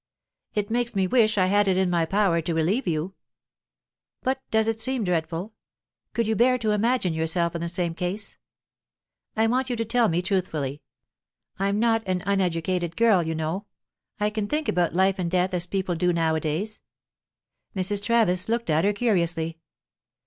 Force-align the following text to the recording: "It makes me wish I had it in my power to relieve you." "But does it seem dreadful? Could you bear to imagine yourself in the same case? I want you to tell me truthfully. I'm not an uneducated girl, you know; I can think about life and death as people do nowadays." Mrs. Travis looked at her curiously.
"It 0.55 0.71
makes 0.71 0.95
me 0.95 1.05
wish 1.05 1.37
I 1.37 1.45
had 1.45 1.67
it 1.67 1.77
in 1.77 1.87
my 1.87 2.05
power 2.05 2.41
to 2.41 2.55
relieve 2.55 2.87
you." 2.87 3.13
"But 4.23 4.41
does 4.49 4.67
it 4.67 4.81
seem 4.81 5.03
dreadful? 5.03 5.53
Could 6.13 6.25
you 6.27 6.35
bear 6.35 6.57
to 6.57 6.71
imagine 6.71 7.13
yourself 7.13 7.53
in 7.53 7.61
the 7.61 7.69
same 7.69 7.93
case? 7.93 8.39
I 9.37 9.45
want 9.45 9.69
you 9.69 9.75
to 9.75 9.85
tell 9.85 10.09
me 10.09 10.23
truthfully. 10.23 10.81
I'm 11.59 11.77
not 11.77 12.01
an 12.07 12.23
uneducated 12.25 12.97
girl, 12.97 13.21
you 13.21 13.35
know; 13.35 13.67
I 14.19 14.31
can 14.31 14.47
think 14.47 14.67
about 14.67 14.95
life 14.95 15.19
and 15.19 15.29
death 15.29 15.53
as 15.53 15.67
people 15.67 15.93
do 15.93 16.11
nowadays." 16.11 16.79
Mrs. 17.75 18.01
Travis 18.03 18.49
looked 18.49 18.71
at 18.71 18.83
her 18.83 18.93
curiously. 18.93 19.59